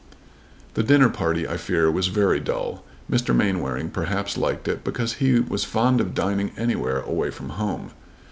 [0.73, 2.83] The dinner party I fear was very dull.
[3.07, 3.35] Mr.
[3.35, 7.91] Mainwaring perhaps liked it because he was fond of dining anywhere away from home.